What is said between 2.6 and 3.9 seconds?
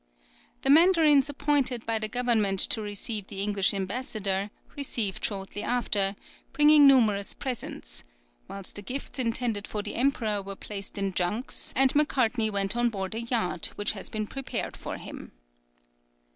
to receive the English